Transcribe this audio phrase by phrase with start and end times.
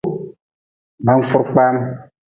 [1.05, 1.75] Bankpurkpaam.